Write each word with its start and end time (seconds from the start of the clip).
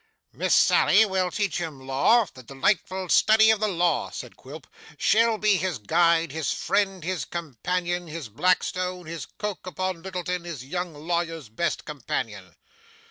'Miss 0.33 0.55
Sally 0.55 1.05
will 1.05 1.29
teach 1.29 1.59
him 1.59 1.85
law, 1.85 2.25
the 2.33 2.41
delightful 2.41 3.07
study 3.07 3.51
of 3.51 3.59
the 3.59 3.67
law,' 3.67 4.09
said 4.09 4.35
Quilp; 4.35 4.65
'she'll 4.97 5.37
be 5.37 5.57
his 5.57 5.77
guide, 5.77 6.31
his 6.31 6.51
friend, 6.51 7.03
his 7.03 7.23
companion, 7.23 8.07
his 8.07 8.27
Blackstone, 8.27 9.05
his 9.05 9.27
Coke 9.27 9.67
upon 9.67 10.01
Littleton, 10.01 10.43
his 10.43 10.65
Young 10.65 10.95
Lawyer's 10.95 11.49
Best 11.49 11.85
Companion. 11.85 12.55